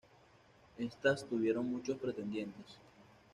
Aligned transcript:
Estas 0.79 1.23
tuvieron 1.29 1.69
muchos 1.69 1.99
pretendientes. 1.99 2.79